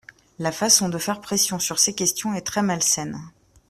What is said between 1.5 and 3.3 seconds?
sur ces questions est très malsaine.